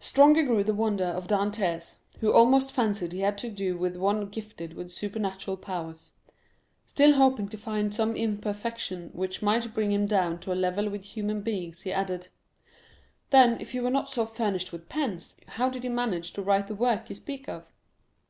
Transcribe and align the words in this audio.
Stronger 0.00 0.42
grew 0.44 0.64
the 0.64 0.72
wonder 0.72 1.04
of 1.04 1.26
Dantès, 1.26 1.98
who 2.20 2.32
almost 2.32 2.72
fancied 2.72 3.12
he 3.12 3.20
had 3.20 3.36
to 3.36 3.50
do 3.50 3.76
with 3.76 3.98
one 3.98 4.28
gifted 4.30 4.72
with 4.72 4.90
supernatural 4.90 5.58
powers; 5.58 6.12
still 6.86 7.16
hoping 7.16 7.48
to 7.50 7.58
find 7.58 7.92
some 7.94 8.16
imperfection 8.16 9.10
which 9.12 9.42
might 9.42 9.74
bring 9.74 9.92
him 9.92 10.06
down 10.06 10.38
to 10.38 10.54
a 10.54 10.54
level 10.54 10.88
with 10.88 11.02
human 11.04 11.42
beings, 11.42 11.82
he 11.82 11.92
added, 11.92 12.28
"Then 13.28 13.60
if 13.60 13.74
you 13.74 13.82
were 13.82 13.90
not 13.90 14.10
furnished 14.10 14.72
with 14.72 14.88
pens, 14.88 15.36
how 15.46 15.68
did 15.68 15.84
you 15.84 15.90
manage 15.90 16.32
to 16.32 16.42
write 16.42 16.68
the 16.68 16.74
work 16.74 17.10
you 17.10 17.14
speak 17.14 17.46
of?" 17.46 17.66